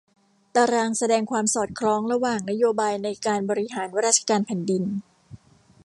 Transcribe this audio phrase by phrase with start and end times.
[0.55, 4.83] ตารางแสดงความสอดคล้องระหว่างนโยบายในการบริหารราชการแผ่นดิน